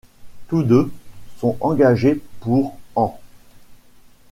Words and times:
Tous 0.47 0.63
deux 0.63 0.91
sont 1.37 1.55
engagés 1.59 2.21
pour 2.39 2.75
an. 2.95 3.19